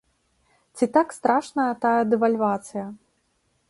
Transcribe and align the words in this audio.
Ці 0.79 0.85
так 0.95 1.07
страшная 1.17 1.69
тая 1.87 1.95
дэвальвацыя? 2.11 2.85